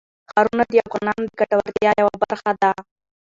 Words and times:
ښارونه 0.31 0.63
د 0.67 0.71
افغانانو 0.85 1.23
د 1.27 1.31
ګټورتیا 1.39 1.91
یوه 2.01 2.13
برخه 2.23 2.51
ده. 2.61 2.71